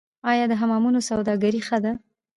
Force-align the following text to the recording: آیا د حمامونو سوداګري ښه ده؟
آیا 0.31 0.45
د 0.49 0.53
حمامونو 0.61 0.99
سوداګري 1.09 1.61
ښه 1.67 1.77
ده؟ 1.83 1.91